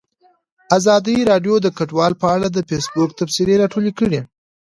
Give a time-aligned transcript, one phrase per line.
[0.77, 4.19] ازادي راډیو د کډوال په اړه د فیسبوک تبصرې راټولې کړي.